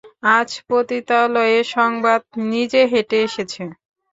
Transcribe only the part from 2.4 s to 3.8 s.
নিজে হেঁটে এসেছে!